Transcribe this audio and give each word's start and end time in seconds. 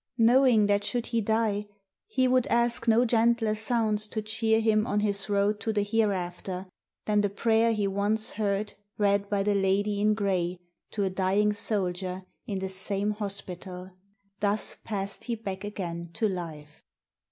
Knowing 0.17 0.65
that 0.65 0.83
should 0.83 1.05
he 1.05 1.21
die 1.21 1.67
he 2.07 2.27
would 2.27 2.47
ask 2.47 2.87
no 2.87 3.05
gentler 3.05 3.53
sounds 3.53 4.07
to 4.07 4.19
cheer 4.19 4.59
him 4.59 4.87
on 4.87 5.01
his 5.01 5.29
road 5.29 5.59
to 5.59 5.71
the 5.71 5.83
Hereafter, 5.83 6.65
than 7.05 7.21
the 7.21 7.29
prayer 7.29 7.71
he 7.71 7.85
once 7.85 8.31
heard 8.31 8.73
read 8.97 9.29
by 9.29 9.43
The 9.43 9.53
Lady 9.53 10.01
in 10.01 10.15
Gray 10.15 10.57
to 10.89 11.03
a 11.03 11.11
dying 11.11 11.53
soldier 11.53 12.23
in 12.47 12.57
the 12.57 12.69
same 12.69 13.11
hospital:... 13.11 13.91
thus 14.39 14.75
passed 14.83 15.25
he 15.25 15.35
back 15.35 15.63
again 15.63 16.09
to 16.13 16.27
life. 16.27 16.81